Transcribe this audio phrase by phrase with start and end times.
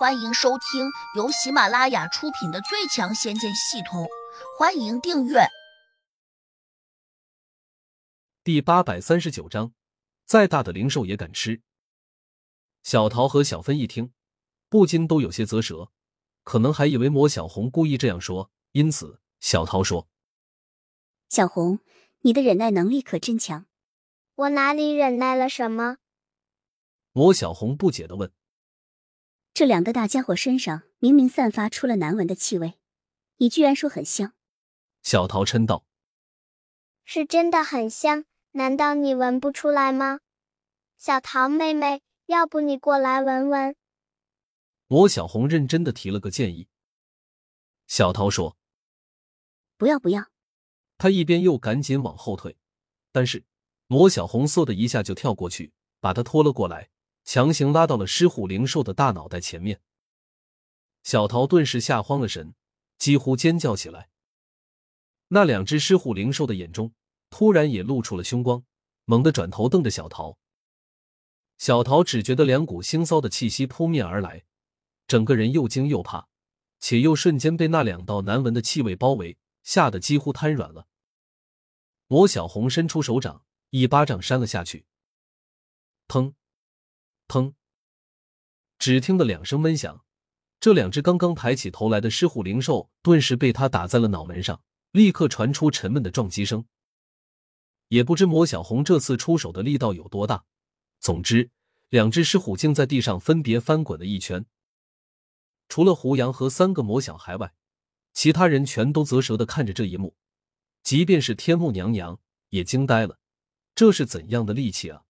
[0.00, 4.04] 欢迎收听由喜马拉雅出品的《最强仙剑系统》，
[4.58, 5.40] 欢迎订阅。
[8.42, 9.74] 第八百三十九章，
[10.24, 11.60] 再大的灵兽也敢吃。
[12.82, 14.14] 小桃和小芬一听，
[14.70, 15.90] 不禁都有些啧舌，
[16.44, 20.08] 可能还以为魔小红故意这样说，因此小桃说
[21.28, 21.80] ：“小红，
[22.20, 23.66] 你的忍耐能力可真强。”
[24.34, 25.98] 我哪里忍耐了什么？
[27.12, 28.32] 魔小红不解的问
[29.60, 32.78] ：“这两个大家伙身上明明散发出了难闻的气味，
[33.36, 34.32] 你居然说很香？”
[35.04, 35.84] 小桃嗔道
[37.04, 40.20] ：“是真的很香，难道你闻不出来吗？”
[40.96, 43.76] 小桃妹妹，要不你过来闻闻？
[44.88, 46.66] 罗小红认真的提了个建议。
[47.86, 48.56] 小桃说
[49.76, 50.30] ：“不要不要。”
[50.96, 52.56] 他一边又赶紧往后退，
[53.12, 53.44] 但是
[53.88, 55.74] 罗小红嗖的一下就跳过去。
[56.00, 56.88] 把他拖了过来，
[57.30, 59.80] 强行拉到了狮虎灵兽的大脑袋前面。
[61.04, 62.56] 小桃顿时吓慌了神，
[62.98, 64.10] 几乎尖叫起来。
[65.28, 66.92] 那两只狮虎灵兽的眼中
[67.30, 68.64] 突然也露出了凶光，
[69.04, 70.40] 猛地转头瞪着小桃。
[71.56, 74.44] 小桃只觉得两股腥臊的气息扑面而来，
[75.06, 76.26] 整个人又惊又怕，
[76.80, 80.88] 且又瞬间被那两道难闻的气味包围，吓得几乎瘫软了。
[82.08, 84.84] 魔小红伸出手掌，一巴掌扇了下去。
[86.08, 86.34] 砰！
[87.30, 87.54] 砰！
[88.76, 90.04] 只听得两声闷响，
[90.58, 96.66] 这两只刚刚抬起头来的狮虎灵兽顿时被他打在了脑门上，立刻传出沉闷的撞击声。
[97.86, 100.44] 也不知魔小红这次出手的力道有多大，
[100.98, 101.50] 总之，
[101.88, 104.44] 两只狮虎竟在地上分别翻滚了一圈。
[105.68, 107.54] 除了胡杨和三个魔小孩外，
[108.12, 110.16] 其他人全都啧舌的看着这一幕，
[110.82, 113.20] 即便是天目娘娘也惊呆了，
[113.76, 115.04] 这是怎样的力气啊！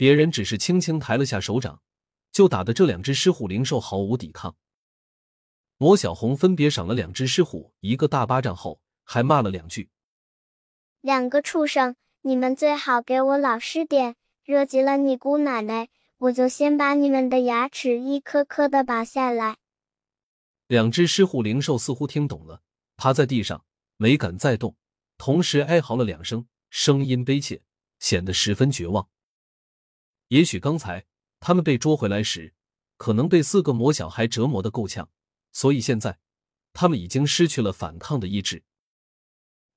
[0.00, 1.82] 别人只是轻轻抬了下手掌，
[2.32, 4.56] 就打得这两只狮虎灵兽毫无抵抗。
[5.76, 9.90] 魔小红分别赏了两只狮虎一个大巴掌后，还骂了两句
[11.02, 19.58] ：“两个畜生，你们最好给我老实点，惹急了你姑奶奶，我就先把你们的牙齿一颗颗的拔下来。”
[20.66, 22.62] 两只狮虎灵兽似乎听懂了，
[22.96, 23.66] 趴在地上
[23.98, 24.74] 没敢再动，
[25.18, 27.60] 同时哀嚎了两声，声音悲切，
[27.98, 29.06] 显得十分绝望。
[30.30, 31.06] 也许刚才
[31.40, 32.54] 他们被捉回来时，
[32.96, 35.08] 可能被四个魔小孩折磨的够呛，
[35.50, 36.20] 所以现在
[36.72, 38.62] 他们已经失去了反抗的意志。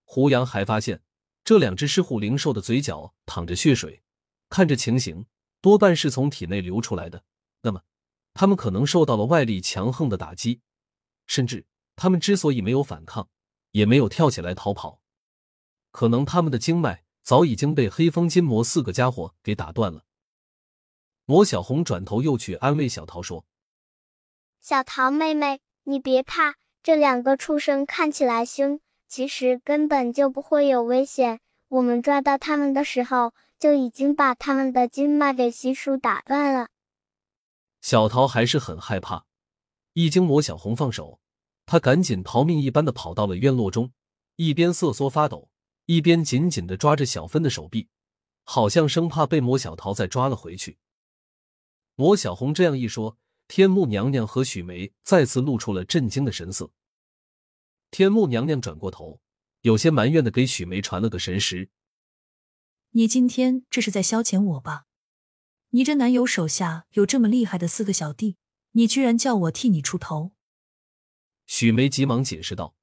[0.03, 1.01] 胡杨还发现
[1.43, 4.03] 这两只狮虎灵兽的嘴角淌着血水，
[4.47, 5.25] 看着情形，
[5.59, 7.23] 多半是从体内流出来的。
[7.63, 7.81] 那么，
[8.35, 10.61] 他们可能受到了外力强横的打击，
[11.25, 11.65] 甚至
[11.95, 13.27] 他们之所以没有反抗，
[13.71, 15.01] 也没有跳起来逃跑，
[15.89, 20.05] 可能他们的经脉早已经被黑风金魔四个家伙给打断了。
[21.25, 23.45] 魔小红转头又去安慰小桃说
[24.59, 31.39] ：“小桃妹妹，你别怕，这两个畜生看起来凶，其实根本就不会有危险。
[31.69, 36.67] 我们抓到他们的时候，就已经把他们的经脉给悉数打断了。”
[37.79, 39.25] 小桃还是很害怕，
[39.93, 41.21] 一经魔小红放手，
[41.65, 43.93] 她赶紧逃命一般的跑到了院落中，
[44.35, 45.49] 一边瑟缩发抖，
[45.85, 47.87] 一边紧紧的抓着小芬的手臂，
[48.43, 50.77] 好像生怕被魔小桃再抓了回去。
[51.95, 53.17] 魔小红这样一说，
[53.47, 56.71] 天目娘娘和许梅再次露出了震惊的神色。
[57.91, 59.21] 天目娘娘转过头，
[59.61, 61.69] 有些埋怨的给许梅传了个神识
[62.91, 64.85] ：“你今天这是在消遣我吧？
[65.69, 68.37] 你这男友手下有这么厉害的四个小弟，
[68.71, 70.31] 你居然叫我替你出头？”
[71.45, 72.73] 许梅急忙解释道：“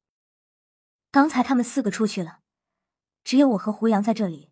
[1.11, 2.41] 刚才他们四个出去了，
[3.25, 4.51] 只有我和胡杨在这里。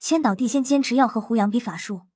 [0.00, 2.08] 千岛地仙坚持要和胡杨比法术，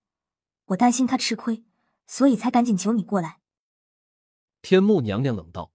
[0.64, 1.64] 我担心他吃亏。”
[2.06, 3.40] 所以才赶紧求你过来。
[4.62, 5.72] 天幕娘娘冷道：“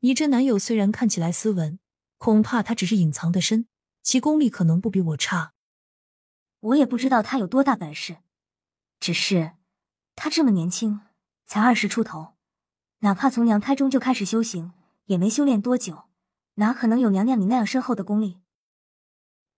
[0.00, 1.78] 你这男友虽然看起来斯文，
[2.18, 3.66] 恐怕他只是隐藏的深，
[4.02, 5.54] 其功力可能不比我差。
[6.60, 8.18] 我也不知道他有多大本事，
[9.00, 9.52] 只是
[10.14, 11.00] 他这么年轻，
[11.46, 12.34] 才二十出头，
[12.98, 14.72] 哪怕从娘胎中就开始修行，
[15.06, 16.04] 也没修炼多久，
[16.54, 18.40] 哪可能有娘娘你那样深厚的功力？”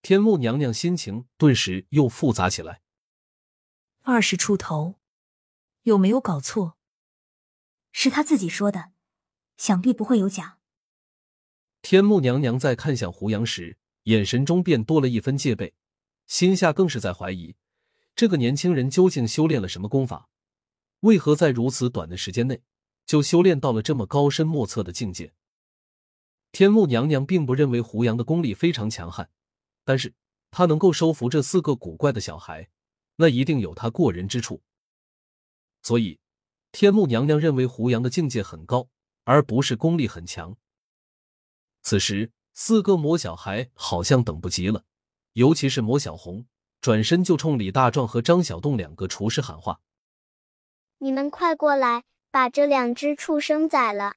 [0.03, 2.83] 天幕娘娘心情顿时又复杂起来。
[4.03, 5.01] 二十出头。
[5.85, 6.79] 有没有搞错？
[7.93, 8.93] 是他自己说的，
[9.59, 10.59] 想必不会有假。
[11.83, 15.75] 天目娘娘在看向胡杨时，眼神中便多了一分戒备，
[16.27, 17.55] 心下更是在怀疑
[18.17, 20.31] 这个年轻人究竟修炼了什么功法，
[21.01, 22.63] 为何在如此短的时间内
[23.05, 25.35] 就修炼到了这么高深莫测的境界？
[26.51, 29.29] 天目娘娘并不认为胡杨的功力非常强悍，
[29.85, 30.15] 但是
[30.51, 32.71] 他能够收服这四个古怪的小孩，
[33.17, 34.63] 那一定有他过人之处。
[35.85, 36.19] 所以，
[36.73, 38.89] 天目娘娘认为胡杨的境界很高，
[39.25, 40.57] 而不是功力很强。
[41.83, 44.85] 此时，四个魔小孩好像等不及了，
[45.35, 46.47] 尤其是魔小红，
[46.81, 49.83] 转身就冲李大壮和张小栋两个厨师喊话
[50.99, 54.15] ：“你们快过来，把这两只畜生宰了！”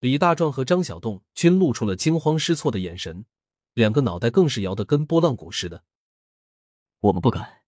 [0.00, 3.24] 李大壮和张小栋均露出了惊慌失措的眼神，
[3.72, 5.82] 两个脑袋更是摇得跟拨浪鼓似的。
[7.00, 7.62] 我们不敢，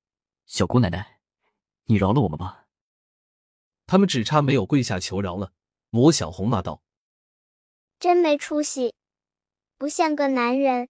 [0.45, 1.21] 小姑奶奶，
[1.85, 2.64] 你饶了我们吧。
[3.95, 5.53] 他们只差没有跪下求饶了。
[5.91, 6.83] 魔小红骂道
[8.01, 8.93] ：“真没出息，
[9.79, 10.89] 不像个男人。”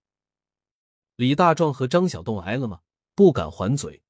[1.17, 2.81] 李大壮和张小栋挨了吗？
[3.15, 4.03] 不敢还嘴。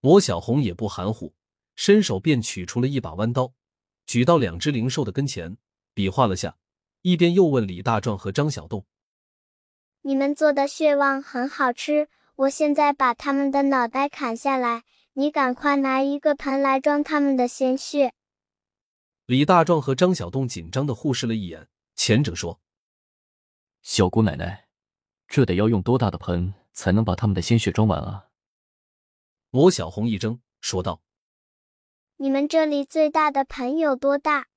[0.00, 1.34] 魔小红也不含糊，
[1.76, 3.52] 伸手便取出了一把弯刀，
[4.06, 5.58] 举到两只灵兽的跟前，
[5.92, 6.56] 比划了下，
[7.02, 8.86] 一边又问李大壮和张小栋
[10.00, 14.84] ：“你们做的血旺很好吃，我现在把他们的脑袋砍下来。”
[15.16, 18.12] 你赶快拿一个盆来装他们的鲜血。
[19.26, 22.60] 李大壮和张小栋紧张的互视了一眼，前者说
[23.80, 24.68] ：“小姑奶奶，
[25.28, 28.28] 这得要用多大的盆才能把他们的鲜血装完啊？”
[29.50, 31.00] 罗小红一怔，说道
[32.18, 34.48] ：“你们这里最大的盆有多大？”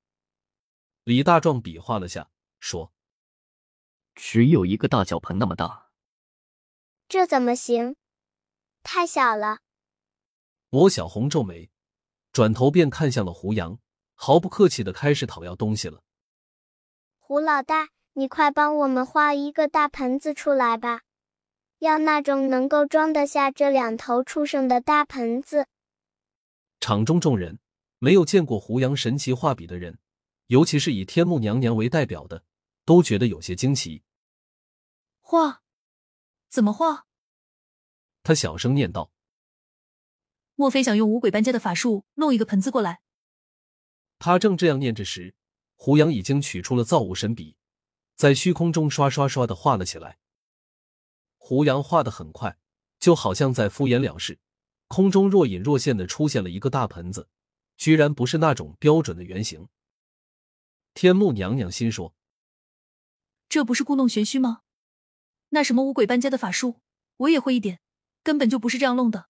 [1.05, 2.91] 李大壮比划了下，说
[4.15, 5.91] ：“只有一个大脚盆那么大。”
[7.07, 7.95] 这怎么行？
[8.81, 9.59] 太小了。
[10.69, 11.69] 魔小红皱眉，
[12.33, 13.79] 转头便看向了胡杨，
[14.15, 16.03] 毫不客气的开始讨要东西了。
[17.19, 21.03] 胡老大，你快帮我们画一个大盆子出来吧，
[21.79, 25.67] 要那种能够装得下这两头畜生的大盆子。
[26.81, 27.59] 场中众人
[27.99, 29.97] 没有见过胡杨神奇画笔的人，
[30.47, 32.43] 尤其是以天目娘娘为代表的，
[32.83, 34.03] 都觉得有些惊奇。
[35.21, 35.61] 画？
[36.49, 37.05] 怎么画？
[38.21, 39.11] 他小声念道。
[40.59, 43.01] 莫非想用五鬼搬家的法术弄一个盆子过来？
[44.17, 45.35] 他正这样念着时，
[45.75, 47.55] 胡杨已经取出了造物神笔，
[48.15, 50.17] 在虚空中刷刷刷的画了起来。
[51.37, 52.57] 胡杨画的很快，
[52.99, 54.39] 就好像在敷衍了事。
[54.87, 57.29] 空中若隐若现的出现了一个大盆子，
[57.77, 59.69] 居然不是那种标准的圆形。
[60.95, 62.15] 天目娘娘心说
[63.47, 64.63] ：“这不是故弄玄虚吗？
[65.49, 66.81] 那什么五鬼搬家的法术，
[67.17, 67.79] 我也会一点，
[68.23, 69.29] 根本就不是这样弄的。”